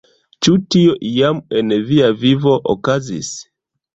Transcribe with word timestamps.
Ĉu 0.45 0.53
tio, 0.75 0.93
iam 1.09 1.41
en 1.59 1.75
via 1.91 2.09
vivo, 2.23 2.57
okazis? 2.75 3.29